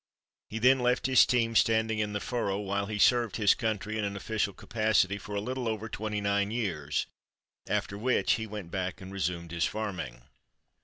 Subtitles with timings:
[0.49, 4.03] He then left his team standing in the furrow while he served his country in
[4.03, 7.05] an official capacity for a little over twenty nine years,
[7.69, 10.23] after which he went back and resumed his farming.